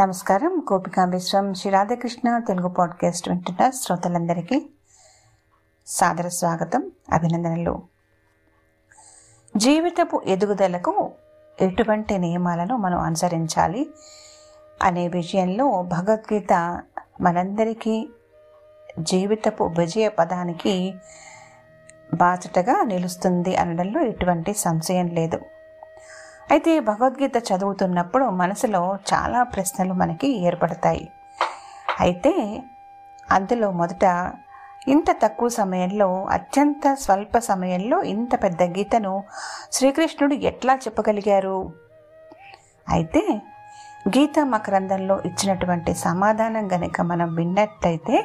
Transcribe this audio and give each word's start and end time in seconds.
నమస్కారం. 0.00 0.66
గోపికా 0.72 1.04
విశ్వం 1.04 1.54
శ్రీ 1.54 1.72
రాధాకృష్ణ 1.72 2.38
తెలుగు 2.38 2.68
పాడ్కాస్ట్ 2.68 3.28
వింటున్న 3.28 3.70
శ్రోతలందరికీ 3.70 4.70
సాదర 5.86 6.28
స్వాగతం 6.28 6.90
అభినందనలు. 7.12 7.82
జీవితపు 9.56 10.22
ఎదుగుదలకు 10.26 11.10
ఎటువంటి 11.60 12.18
నియమాలను 12.18 12.76
మనం 12.76 12.98
అనుసరించాలి 12.98 13.90
అనే 14.82 15.08
విషయంలో 15.08 15.82
భగవద్గీత 15.82 16.82
మనందరికీ 17.20 18.08
జీవితపు 18.98 19.64
విజయ 19.64 20.08
పదానికి 20.08 20.94
బాచటగా 22.14 22.84
నిలుస్తుంది 22.84 23.56
అనడంలో 23.56 24.00
ఎటువంటి 24.00 24.54
సంశయం 24.54 25.06
లేదు. 25.06 25.40
అయితే 26.52 26.72
భగవద్గీత 26.88 27.36
చదువుతున్నప్పుడు 27.48 28.24
మనసులో 28.42 28.82
చాలా 29.10 29.40
ప్రశ్నలు 29.54 29.94
మనకి 29.94 30.28
ఏర్పడతాయి. 30.48 31.04
అయితే 32.00 32.32
అందులో 33.28 33.68
మొదట 33.80 34.04
ఇంత 34.94 35.10
తక్కువ 35.22 35.48
సమయంలో 35.60 36.08
అత్యంత 36.36 36.94
స్వల్ప 37.04 37.38
సమయంలో 37.50 37.96
ఇంత 38.14 38.32
పెద్ద 38.44 38.62
గీతను 38.76 39.12
శ్రీకృష్ణుడు 39.76 40.36
ఎట్లా 40.50 40.74
చెప్పగలిగారు? 40.84 41.58
అయితే 42.86 43.22
గీత 44.14 44.38
మకరందంలో 44.52 45.16
ఇచ్చినటువంటి 45.28 45.92
సమాధానం 46.06 46.66
గనుక 46.72 47.00
మనం 47.10 47.28
విన్నట్లయితే 47.34 48.16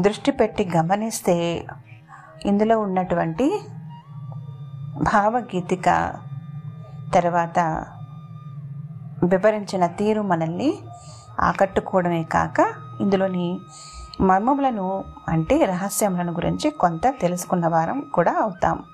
దృష్టి 0.00 0.30
పెట్టి 0.30 0.64
గమనిస్తే 0.76 1.36
ఇందులో 2.46 2.76
ఉన్నటువంటి 2.80 3.46
భావగీతిక 4.98 6.14
తర్వాత 7.14 7.58
వివరించిన 9.24 9.86
తీరు 9.86 10.22
మనల్ని 10.22 10.78
ఆకట్టుకోవడమే 11.40 12.22
కాక 12.22 12.74
ఇందులోని 13.00 13.60
మర్మములను 14.20 15.04
అంటే 15.28 15.64
రహస్యములను 15.64 16.32
గురించి 16.32 16.70
కొంత 16.70 17.06
తెలుసుకున్న 17.20 17.66
వారం 17.66 18.00
కూడా 18.00 18.32
అవుతాం. 18.32 18.84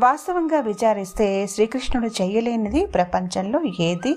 వాస్తవంగా 0.00 0.60
విచారిస్తే 0.60 1.46
శ్రీకృష్ణుడు 1.46 2.22
చేయలేనిది 2.22 2.86
ప్రపంచంలో 2.86 3.60
ఏది 3.80 4.16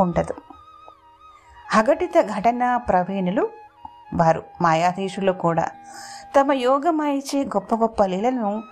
ఉండదు. 0.00 0.34
అఘటిత 1.74 2.20
ఘటన 2.20 2.76
ప్రవీణులు 2.76 3.48
వారు 4.14 4.42
మాయాధీశులు 4.60 5.32
కూడా 5.32 5.68
తమ 6.40 6.52
యోగమాయిచే 6.52 7.44
గొప్ప 7.44 7.74
గొప్ప 7.74 8.04
లీలను 8.04 8.62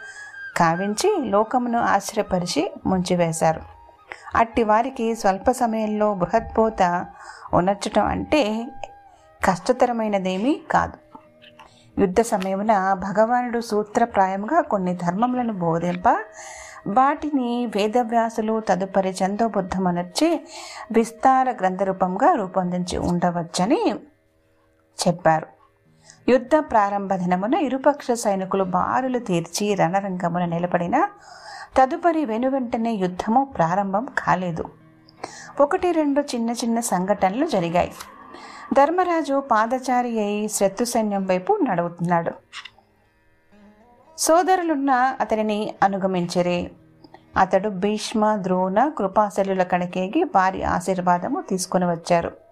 కావించి 0.56 1.16
లోకమును 1.24 1.78
ఆశ్చర్యపరిచి 1.78 2.74
ముంచివేశారు. 2.86 3.60
అట్టి 4.34 4.62
వారికి 4.62 5.14
స్వల్ప 5.14 5.50
సమయంలో 5.50 6.14
బృహత్పోత 6.14 7.06
ఉనర్చడం 7.54 8.06
అంటే 8.06 8.66
కష్టతరమైనదేమీ 9.44 10.62
కాదు. 10.70 10.92
యుద్ధ 12.00 12.20
సమయమున 12.20 12.92
భగవానుడు 12.92 13.60
సూత్రప్రాయంగా 13.60 14.60
కొన్ని 14.60 14.94
ధర్మములను 14.94 15.52
బోధింప 15.52 16.08
వాటిని 16.86 17.66
వేదవ్యాసులు 17.66 18.60
తదుపరి 18.60 19.10
చందోబుద్ధమనర్చి 19.10 20.46
విస్తార 20.92 21.50
గ్రంథరూపంగా 21.50 22.32
రూపొందించి 22.32 22.98
ఉండవచ్చని 22.98 23.94
చెప్పారు. 25.06 25.55
యుద్ధ 26.28 26.50
ప్రారంభ 26.58 27.14
దినమున 27.14 27.54
ఇరుపక్ష 27.54 28.10
సైనికులు 28.12 28.64
బారులు 28.64 29.18
తీర్చి 29.18 29.74
రణరంగమున 29.74 30.44
నిలబడిన 30.44 31.08
తదుపరి 31.76 32.24
వెనువెంటనే 32.24 32.92
యుద్ధము 32.92 33.44
ప్రారంభం 33.44 34.08
కాలేదు. 34.18 34.64
ఒకటి 35.60 35.92
రెండు 35.92 36.20
చిన్న 36.20 36.50
చిన్న 36.50 36.80
సంఘటనలు 36.80 37.46
జరిగాయి. 37.46 37.92
ధర్మరాజు 38.74 39.40
పాదచారి 39.40 40.20
అయి 40.20 40.48
శత్రు 40.48 40.84
సైన్యం 40.84 41.27
వైపు 41.27 41.58
నడువుతున్నాడు. 41.62 42.33
సోదరులున్న 44.18 44.90
అతనిని 45.20 45.74
అనుగమించరే. 45.83 46.70
అతడు 47.36 47.68
భీష్మ 47.68 48.36
ద్రోణ 48.36 48.89
కృపాశలుల 48.89 49.62
కడకేగి 49.62 50.24
వారి 50.24 50.62
ఆశీర్వాదము 50.62 51.40
తీసుకుని 51.40 51.84
వచ్చారు. 51.84 52.45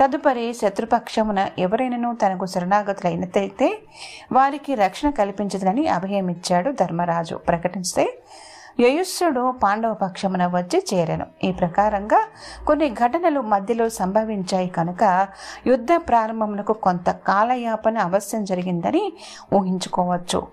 తదుపరి 0.00 0.54
శత్రుపక్షమున 0.54 1.48
ఎవరైనను 1.58 2.16
తనకు 2.16 2.46
శరణాగతులైనట్లయితే 2.46 3.78
వారికి 4.32 4.74
రక్షణ 4.74 5.10
కల్పించదని 5.10 5.88
అభయమిచ్చాడు 5.88 6.70
ధర్మరాజు. 6.70 7.34
ప్రకటిస్తే 7.34 8.18
యయుష్యుడు 8.80 9.54
పాండవ 9.62 9.94
పక్షమున 9.94 10.46
వచ్చి 10.46 10.84
చేరను. 10.94 11.26
ఈ 11.44 11.52
ప్రకారంగా 11.52 12.24
కొన్ని 12.66 12.90
ఘటనలు 12.90 13.40
మధ్యలో 13.40 13.88
సంభవించాయి 13.88 14.68
కనుక 14.68 15.28
యుద్ధ 15.66 15.88
ప్రారంభమునకు 15.96 16.72
కొంత 16.72 17.10
కాలయాపన 17.10 17.98
అవశ్యం 17.98 18.44
జరిగిందని 18.44 19.12
ఊహించుకోవచ్చు. 19.54 20.46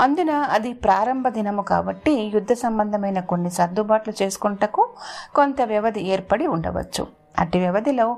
అందున 0.00 0.30
అది 0.30 0.72
ప్రారంభ 0.72 1.28
దినము 1.28 1.62
కాబట్టి 1.62 2.12
యుద్ధ 2.34 2.52
సంబంధమైన 2.52 3.20
కొన్ని 3.20 3.50
సర్దుబాట్లు 3.50 4.22
చేసుకుంటకు 4.22 4.88
కొంత 5.34 5.62
వ్యవధి 5.62 6.00
ఏర్పడి 6.00 6.46
ఉండవచ్చు. 6.46 7.19
అట్టి 7.38 7.58
వ్యవధిలో 7.58 8.16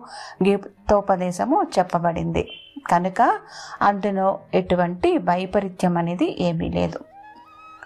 గీతోపదేశము 0.49 1.67
చెప్పబడింది. 1.79 2.49
కనుక 2.91 3.39
అందులో 3.83 4.41
ఎటువంటి 4.55 5.19
వైపరీత్యం 5.19 5.97
అనేది 5.97 6.43
ఏమీ 6.43 6.69
లేదు. 6.69 6.99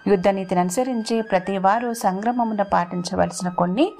యుద్ధనీతిని 0.06 0.60
అనుసరించి 0.60 1.22
ప్రతి 1.22 1.58
వారు 1.58 1.92
సంగ్రమమున 1.92 2.62
పాటించవలసిన 2.62 3.48
కొన్ని 3.48 3.92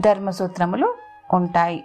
ధర్మసూత్రములు 0.00 0.94
ఉంటాయి. 1.32 1.84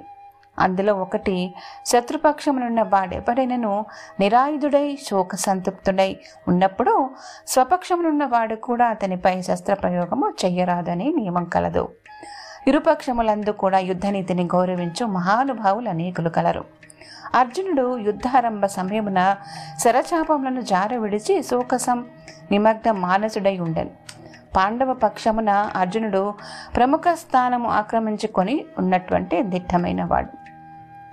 అందులో 0.60 0.94
ఒకటి 0.94 1.56
శత్రుపక్షమునున్న 1.86 2.82
వాడెవడైనను 2.82 3.86
నిరాయుధుడై 4.20 4.98
శోక 5.08 5.36
సంతృప్తుడై 5.36 6.18
ఉన్నప్పుడు 6.48 7.10
స్వపక్షమునున్న 7.48 8.26
వాడు 8.26 8.56
కూడా 8.56 8.86
అతనిపై 8.86 9.42
శస్త్రప్రయోగము 9.42 10.34
చెయ్యరాదని 10.46 11.14
నియమం 11.14 11.46
కలదు. 11.46 11.90
ఇరుపక్షములందు 12.68 13.50
కూడా 13.50 13.80
యుద్ధనీతిని 13.80 14.44
గౌరవించు 14.44 15.06
మహానుభావులు 15.06 15.90
అనేకులు 15.90 16.30
కలరు. 16.30 16.66
అర్జునుడు 17.36 17.98
యుద్ధారంభ 17.98 18.66
సమయమున 18.66 19.36
శరచాపములను 19.80 20.62
జార 20.62 20.96
విడిచి 20.96 21.44
శోకసం 21.44 22.06
నిమగ్న 22.52 22.92
మానసుడై 22.92 23.58
ఉండెను. 23.58 23.90
పాండవ 24.56 24.94
పక్షమున 24.94 25.50
అర్జునుడు 25.50 26.34
ప్రముఖ 26.76 27.02
స్థానము 27.14 27.70
ఆక్రమించుకొని 27.70 28.66
ఉన్నటువంటి 28.78 29.42
దిట్టమైన 29.42 30.04
వాడు. 30.04 30.30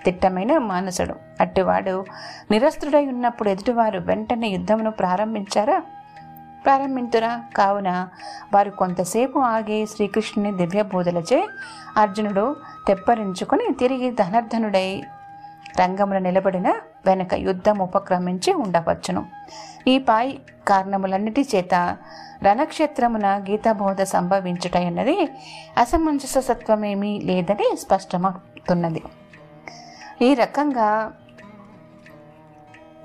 దిట్టమైన 0.04 0.58
మానసుడు. 0.58 1.14
అట్టివాడు 1.40 2.04
నిరస్తుడై 2.50 3.06
ఉన్నప్పుడు 3.06 3.48
ఎదుటివారు 3.48 3.98
వెంటనే 3.98 4.48
యుద్ధమును 4.48 4.90
ప్రారంభించారా? 4.90 5.82
ప్రారంభింతురా 6.64 7.42
కావున 7.56 8.08
వారు 8.54 8.70
కొంతసేపు 8.70 9.38
ఆగి 9.38 9.86
శ్రీకృష్ణుని 9.86 10.56
దివ్య 10.56 10.82
బోధలచే 10.82 11.46
అర్జునుడు 11.96 12.56
తెప్పరించుకుని 12.86 13.74
తిరిగి 13.74 14.10
ధనర్ధనుడై 14.10 15.02
రంగమున 15.80 16.18
నిలబడిన 16.18 16.68
వెనక 17.06 17.34
యుద్ధం 17.34 17.78
ఉపక్రమించి 17.78 18.52
ఉండవచ్చును. 18.52 19.26
ఈ 19.88 19.98
పై 19.98 20.38
కారణములన్నిటి 20.68 21.48
చేత 21.54 21.96
రణక్షేత్రమున 22.42 23.26
గీతాబోధ 23.26 24.02
సంభవించుట 24.02 24.76
అన్నది 24.76 25.28
అసమంజసత్వమేమీ 25.78 27.20
లేదని 27.24 27.76
స్పష్టమవుతున్నది. 27.76 29.02
ఈ 30.22 30.34
రకంగా 30.34 31.12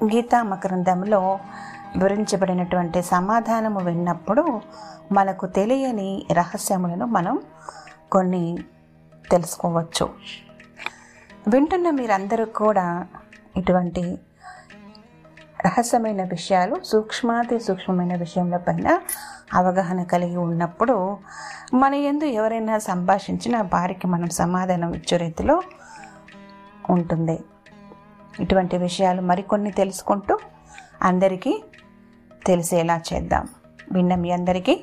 గీతా 0.04 0.44
మకరందంలో 0.44 1.40
వివరించబడినటువంటి 1.96 3.02
సమాధానము 3.02 3.80
విన్నప్పుడు 3.80 4.62
మనకు 5.12 5.46
తెలియని 5.46 6.26
రహస్యములను 6.32 7.06
మనం 7.06 7.40
కొన్ని 8.12 8.58
తెలుసుకోవచ్చు. 9.32 10.10
వింటున్న 11.48 11.90
మీరందరూ 11.90 12.46
కూడా 12.46 13.08
ఇటువంటి 13.58 14.02
రహస్యమైన 15.66 16.24
విషయాలు 16.24 16.76
సూక్ష్మాతి 16.84 17.60
సూక్ష్మమైన 17.60 18.16
విషయంలో 18.16 18.58
పైన 18.58 19.02
అవగాహన 19.54 20.04
కలిగి 20.04 20.38
ఉన్నప్పుడు 20.38 21.18
మన 21.74 21.94
ఎందు 21.94 22.26
ఎవరైనా 22.26 22.78
సంభాషించిన 22.78 23.62
వారికి 23.62 24.08
మనం 24.08 24.30
సమాధానం 24.30 24.94
ఇచ్చే 24.94 25.18
రీతిలో 25.18 25.62
ఉంటుంది. 26.90 27.40
ఇటువంటి 28.40 28.78
విషయాలు 28.78 29.22
మరికొన్ని 29.22 29.72
తెలుసుకుంటూ 29.72 30.40
అందరికీ 31.02 31.64
తెలిసేలా 32.50 33.02
చేద్దాం. 33.10 33.48
విన్న 33.92 34.16
మీ 34.16 34.32
అందరికీ 34.32 34.74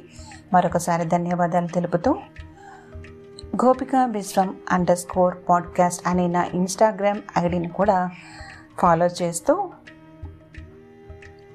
మరొకసారి 0.52 1.04
ధన్యవాదాలు 1.04 1.66
తెలుపుతూ 1.66 2.10
గోపిక 3.64 3.96
విశ్వం 4.10 4.56
అండర్ 4.70 4.98
స్కోర్ 4.98 5.34
పాడ్కాస్ట్ 5.48 6.08
అనే 6.08 6.26
నా 6.26 6.42
ఇన్స్టాగ్రామ్ 6.54 7.20
ఐడిని 7.38 7.68
కూడా 7.68 8.10
ఫాలో 8.78 9.06
చేస్తూ 9.06 9.54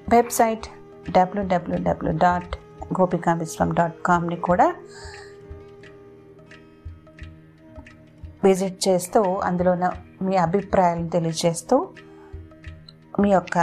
website 0.08 0.66
W W W 1.10 2.12
dot 2.16 2.56
Gopika 3.00 3.34
Vishwam 3.34 3.74
dot 3.74 3.96
కామ్ని 4.06 4.36
కూడా 4.36 4.74
విజిట్ 8.44 8.88
చేస్తూ 8.88 9.22
అందులో 9.22 9.72
మీ 10.22 10.36
అభిప్రాయాలను 10.36 11.08
తెలియజేస్తూ 11.08 11.88
మీ 13.20 13.30
యొక్క 13.30 13.58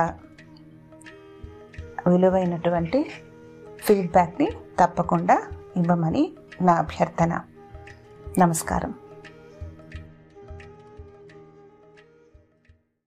విలువైనటువంటి 2.09 3.11
ఫీడ్బ్యాక్ని 3.79 4.51
తప్పకుండా 4.79 5.41
ఇవ్వమని 5.77 6.33
నా 6.61 6.73
అభ్యర్థన. 6.73 7.39
నమస్కారం. 8.37 8.93